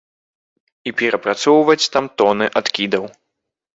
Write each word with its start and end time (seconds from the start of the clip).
І 0.89 0.93
перапрацоўваць 1.01 1.91
там 1.97 2.05
тоны 2.23 2.45
адкідаў. 2.63 3.03